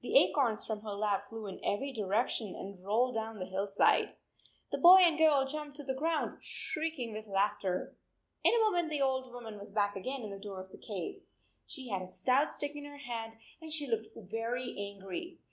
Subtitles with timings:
[0.00, 4.16] The acorns from her lap flew in every direction and rolled down the hillside.
[4.72, 7.96] The 9 boy and girl jumped to the ground, shriek ing with laughter.
[8.42, 11.22] In a moment the old woman was back again in the door of the cave.
[11.68, 15.38] She had a stout stick in her hand and she looked very angry.